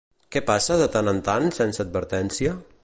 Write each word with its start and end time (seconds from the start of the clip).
Què 0.35 0.41
passa 0.47 0.77
de 0.79 0.87
tant 0.95 1.11
en 1.11 1.21
tant 1.29 1.47
sense 1.59 1.87
advertència? 1.89 2.61